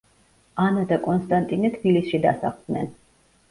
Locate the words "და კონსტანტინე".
0.91-1.71